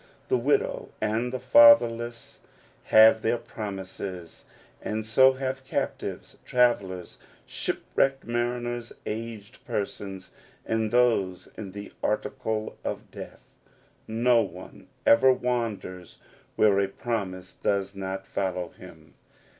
The 0.29 0.37
widow 0.39 0.89
and 0.99 1.31
the 1.31 1.39
fatherless 1.39 2.39
have 2.85 3.21
their 3.21 3.37
promises, 3.37 4.45
and 4.81 5.05
so 5.05 5.33
have 5.33 5.63
captives, 5.63 6.39
travellers, 6.43 7.19
shipwrecked 7.45 8.25
mariners, 8.25 8.91
aged 9.05 9.63
persons, 9.63 10.31
and 10.65 10.89
those 10.89 11.49
in 11.55 11.73
the 11.73 11.93
article 12.01 12.79
of 12.83 13.11
death. 13.11 13.43
No 14.07 14.41
one 14.41 14.87
ever 15.05 15.31
wanders 15.31 16.17
where 16.55 16.79
a 16.79 16.87
promise 16.87 17.53
does 17.53 17.93
not 17.93 18.25
follow 18.25 18.69
him. 18.69 19.13